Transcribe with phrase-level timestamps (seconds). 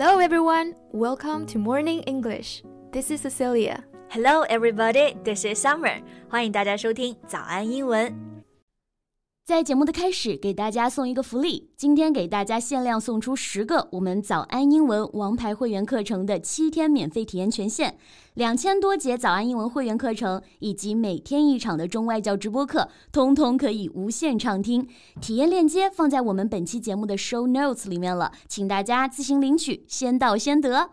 [0.00, 2.64] Hello everyone, welcome to Morning English.
[2.90, 3.84] This is Cecilia.
[4.08, 6.02] Hello everybody, this is Summer.
[6.28, 8.29] 欢迎大家收听早安英文。
[9.43, 11.71] 在节目的开始，给大家送一个福利。
[11.75, 17.95] 今天给大家限量送出十个我们早安英文王牌会员课程的七天免费体验权限，
[18.35, 24.87] 两千多节早安英文会员课程以及每天一场的中外教直播课，通通可以无限畅听。
[25.19, 30.91] 体验链接放在我们本期节目的 show notes 里面了，请大家自行领取，先到先得。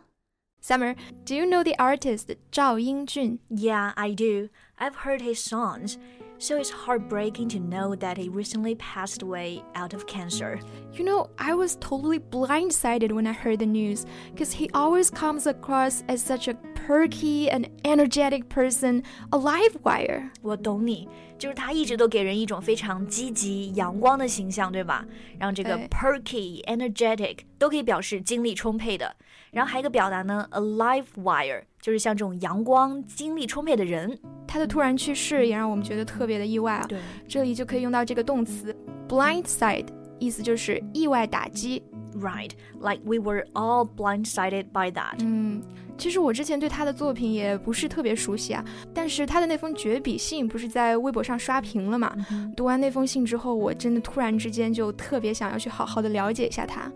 [0.61, 3.39] Summer, do you know the artist Zhao Yingjun?
[3.49, 4.49] Yeah, I do.
[4.79, 5.97] I've heard his songs.
[6.40, 10.60] So it's heartbreaking to know that he recently passed away out of cancer.
[10.92, 15.48] You know, I was totally blindsided when I heard the news because he always comes
[15.48, 16.56] across as such a
[16.86, 20.32] perky and energetic person, a live wire.
[20.42, 25.06] 我懂你，就是他一直都给人一种非常积极、阳光的形象，对吧？
[25.40, 29.16] 然后这个 perky、energetic 都可以表示精力充沛的。
[29.52, 34.20] 然后还有一个表达呢，a live wire，就是像这种阳光、精力充沛的人。
[34.49, 36.87] 他的突然去世也让我们觉得特别的意外啊。
[36.89, 38.75] 对，这里就可以用到这个动词
[39.07, 39.87] blindside，
[40.19, 41.83] 意思就是意外打击。
[42.19, 45.19] Right, like we were all blindsided by that.
[45.21, 45.63] 嗯，
[45.99, 52.13] 其实我之前对他的作品也不是特别熟悉啊，但是他的那封绝笔信不是在微博上刷屏了嘛？
[52.57, 56.91] 读完那封信之后，我真的突然之间就特别想要去好好的了解一下他。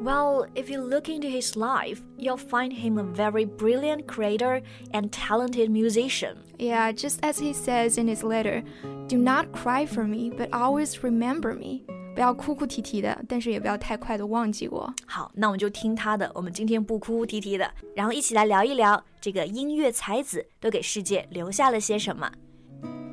[0.00, 4.62] Well, if you look into his life, you'll find him a very brilliant creator
[4.92, 6.38] and talented musician.
[6.58, 8.64] Yeah, just as he says in his letter,
[9.06, 11.82] do not cry for me, but always remember me.
[12.14, 14.92] 不要哭哭啼啼的，但是也不要太快的忘记我。
[15.06, 16.30] 好，那我们就听他的。
[16.34, 22.30] 我们今天不哭哭啼啼的，然后一起来聊一聊这个音乐才子都给世界留下了些什么。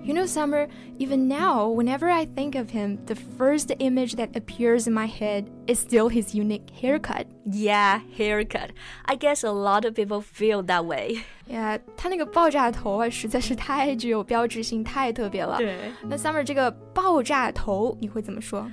[0.03, 4.87] You know, Summer, even now, whenever I think of him, the first image that appears
[4.87, 7.27] in my head is still his unique haircut.
[7.45, 8.71] Yeah, haircut.
[9.05, 11.19] I guess a lot of people feel that way.
[11.47, 15.57] Yeah，他那个爆炸头啊，实在是太具有标志性，太特别了。
[15.57, 15.75] 对，
[16.07, 18.65] 那 Summer 这个爆炸头你会怎么说？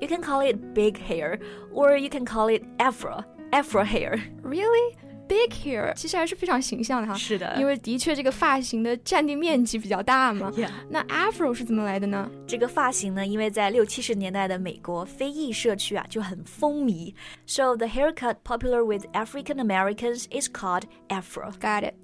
[0.00, 1.38] You can call it big hair,
[1.72, 4.20] or you can call it afro, afro hair.
[4.42, 4.96] Really?
[5.28, 10.52] Big hair 其实还是非常形象的哈，是的，因为的确这个发型的占地面积比较大嘛。
[10.54, 10.68] Yeah.
[10.90, 12.30] 那 Afro 是怎么来的呢？
[12.46, 17.14] 这个发型呢，因为在六七十年代的美国非裔社区啊就很风靡，
[17.46, 21.50] so the haircut popular with African Americans is called Afro.
[21.58, 21.94] Got it.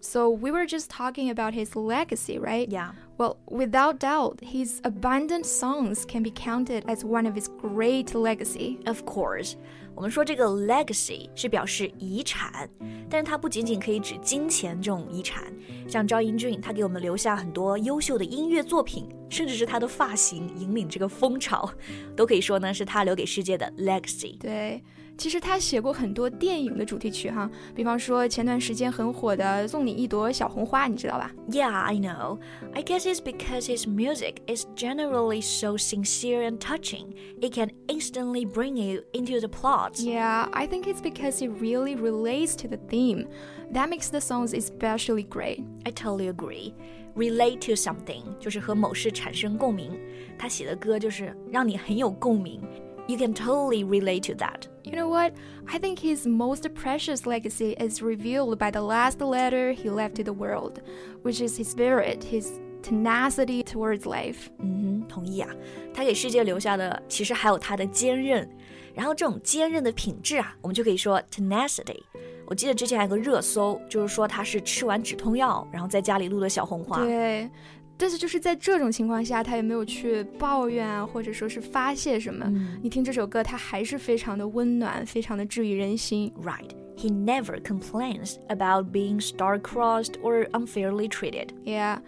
[0.00, 2.68] So we were just talking about his legacy, right?
[2.68, 2.92] Yeah.
[3.16, 8.78] Well, without doubt, his abundant songs can be counted as one of his great legacy.
[8.86, 9.56] Of course.
[9.95, 12.69] 我们说这个 legacy 是表示遗产，
[13.09, 15.53] 但是它不仅仅可以指金钱这种遗产，
[15.87, 21.71] 像赵英俊，他给我们留下很多优秀的音乐作品，甚至是他的发型引领这个风潮，
[22.15, 24.37] 都可以说呢是他留给世界的 legacy。
[24.39, 24.83] 对。
[25.16, 31.32] 其实他写过很多电影的主题曲哈，比方说前段时间很火的《送你一朵小红花》，你知道吧？
[31.50, 32.38] Yeah, I know.
[32.72, 37.14] I guess it's because his music is generally so sincere and touching.
[37.40, 39.94] It can instantly bring you into the plot.
[39.96, 43.26] Yeah, I think it's because it really relates to the theme.
[43.72, 45.64] That makes the songs especially great.
[45.84, 46.74] I totally agree.
[47.16, 49.98] Relate to something 就是和某事产生共鸣。
[50.38, 52.62] 他写的歌就是让你很有共鸣。
[53.06, 54.66] You can totally relate to that.
[54.84, 55.32] You know what?
[55.66, 60.22] I think his most precious legacy is revealed by the last letter he left to
[60.22, 60.80] the world,
[61.22, 64.48] which is his spirit, his tenacity towards life.
[64.58, 65.48] 嗯哼，同意啊。
[65.94, 68.48] 他给世界留下的其实还有他的坚韧，
[68.94, 72.02] 然后这种坚韧的品质啊，我们就可以说 tenacity。
[72.46, 77.02] 我记得之前还有个热搜，就是说他是吃完止痛药，然后在家里录的小红花。
[77.04, 77.48] 对，
[77.97, 82.45] 但是就是在这种情况下，他也没有去抱怨啊，或者说是发泄什么。
[82.47, 86.33] 嗯、你听这首歌，它还是非常的温暖，非常的治愈人心。
[86.43, 86.69] Right.
[86.95, 91.47] He never complains about being star-crossed or unfairly treated.
[91.63, 91.99] Yeah.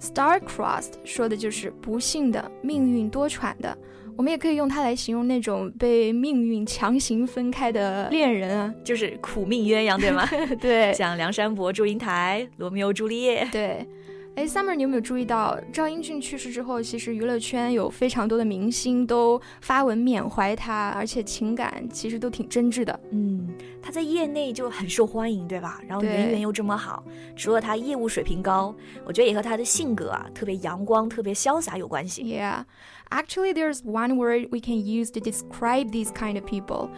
[0.00, 3.76] Star-crossed 说的就是不幸的、命运多舛的。
[4.16, 10.28] 我们也可以用它来形容那种被命运强行分开的恋人啊，就是苦命鸳鸯，对吗？
[10.60, 13.48] 对， 像梁山伯、祝英台、罗密欧朱丽叶。
[13.50, 13.86] 对。
[14.34, 22.98] 哎，Summer，你有没有注意到赵英俊去世之后，其实娱乐圈有非常多的明星都发文缅怀他，而且情感其实都挺真挚的。
[23.10, 23.46] 嗯，
[23.82, 25.82] 他在业内就很受欢迎，对吧？
[25.86, 27.04] 然后人缘又这么好，
[27.36, 28.74] 除了他业务水平高，
[29.04, 32.22] 我觉得也和他的性格啊，特别阳光、特别潇洒有关系。
[32.22, 32.64] Yeah,
[33.10, 36.88] actually, there's one word we can use to describe these kind of people.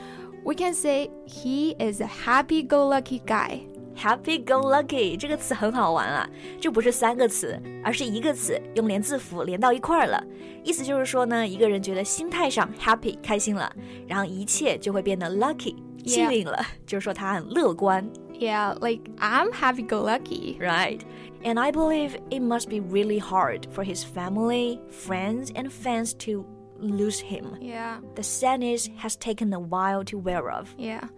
[0.45, 3.63] We can say he is a happy-go-lucky guy.
[3.96, 6.30] Happy go lucky 这个词很好玩啊，
[6.62, 10.24] 这不是三个词，而是一个词，用连字符连到一块儿了。
[10.64, 13.70] 意思就是说呢，一个人觉得心态上 happy 开心了，
[14.08, 15.76] 然后一切就会变得 lucky
[16.06, 18.10] 幸运了，就是说他很乐观。
[18.40, 20.58] Yeah, like I'm happy go lucky.
[20.60, 21.02] Right.
[21.44, 26.46] And I believe it must be really hard for his family, friends, and fans to
[26.80, 27.58] lose him.
[27.60, 27.98] Yeah.
[28.16, 30.74] The sadness has taken a while to wear off.
[30.78, 31.10] Yeah.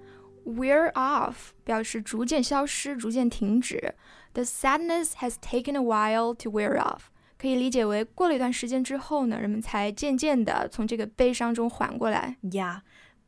[0.46, 3.94] Wear off 表示逐渐消失、逐渐停止。
[4.34, 7.02] The sadness has taken a while to wear off，
[7.38, 12.38] 可以理解为过了一段时间之后呢，人们才渐渐的从这个悲伤中缓过来。
[12.42, 12.80] Yeah,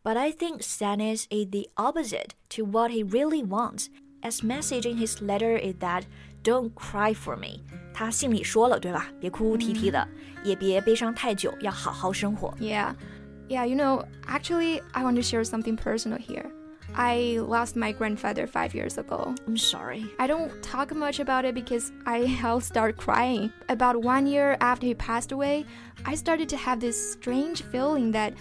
[0.04, 3.88] but I think sadness is the opposite to what he really wants.
[4.22, 6.06] As message in his letter is that
[6.44, 7.60] don't cry for me.
[7.94, 9.12] 他信里说了，对吧？
[9.20, 10.08] 别哭哭啼啼的，
[10.44, 12.52] 也别悲伤太久，要好好生活。
[12.60, 12.96] Yeah,
[13.50, 13.68] yeah.
[13.68, 16.50] You know, actually, I want to share something personal here.
[16.95, 19.35] I lost my grandfather five years ago.
[19.47, 20.07] I'm sorry.
[20.19, 23.53] I don't talk much about it because I'll start crying.
[23.69, 25.65] About one year after he passed away,
[26.05, 28.35] I started to have this strange feeling that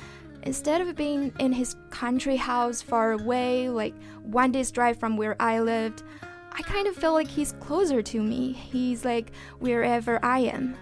[0.44, 5.36] instead of being in his country house far away, like one day's drive from where
[5.42, 6.04] I lived,
[6.52, 8.54] I kind of feel like he's closer to me.
[8.54, 10.76] He's like wherever I am.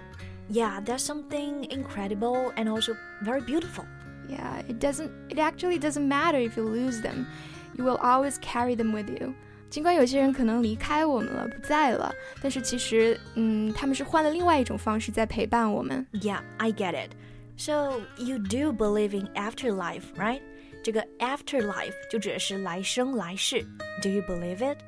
[0.50, 3.86] Yeah, that's something incredible and also very beautiful.
[4.30, 7.28] Yeah, it doesn't it actually doesn't matter if you lose them
[7.77, 9.35] You will always carry them with you.
[9.71, 16.05] 尽管有些人可能离开我们了，不在了，但是其实，嗯，他们是换了另外一种方式在陪伴我们。
[16.13, 17.13] Yeah, I get it.
[17.57, 20.41] So you do believe in afterlife, right?
[20.83, 23.63] 这个 afterlife 就指的是来生来世。
[24.03, 24.79] Do you believe it?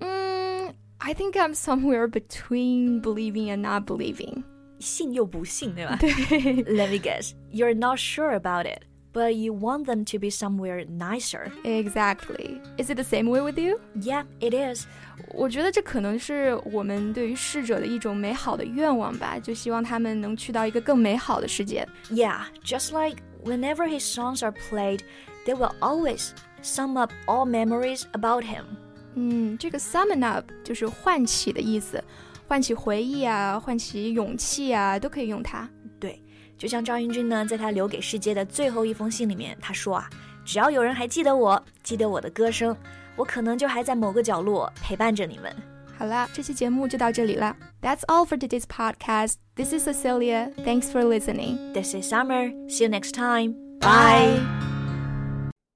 [0.00, 4.44] Mm, I think I'm somewhere between believing and not believing.
[4.78, 5.98] 信又不信，对吧？
[6.00, 6.08] 对。
[6.64, 11.50] Let me guess, you're not sure about it, but you want them to be somewhere nicer.
[11.64, 12.60] Exactly.
[12.76, 13.80] Is it the same way with you?
[13.94, 14.86] Yeah, it is.
[15.34, 21.86] 我觉得这可能是我们对于逝者的一种美好的愿望吧，就希望他们能去到一个更美好的世界。
[22.10, 25.00] Yeah, just like whenever his songs are played,
[25.44, 26.30] they will always
[26.62, 28.64] sum up all memories about him.
[29.14, 32.02] 嗯，这个 summon up 就是唤起的意思。
[32.46, 35.68] 唤起回忆啊，唤起勇气啊，都可以用它。
[36.57, 40.09] 对，就像赵英俊呢，在他留给世界的最后一封信里面，他说啊，
[40.45, 42.75] 只要有人还记得我，记得我的歌声，
[43.15, 45.53] 我可能就还在某个角落陪伴着你们。
[45.97, 47.55] 好啦，这期节目就到这里了。
[47.81, 49.35] That's all for today's podcast.
[49.55, 50.51] This is Cecilia.
[50.65, 51.73] Thanks for listening.
[51.73, 52.51] This is Summer.
[52.67, 53.53] See you next time.
[53.79, 54.41] Bye.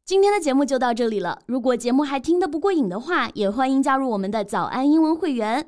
[0.06, 1.40] 今天的节目就到这里了。
[1.46, 5.68] 如果节目还听得不过瘾的话，也欢迎加入我们的早安英文会员。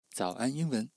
[0.13, 0.89] 早安英文。